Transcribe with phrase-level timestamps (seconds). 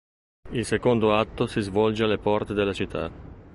[0.51, 3.11] Il secondo atto si svolge alle porte della città.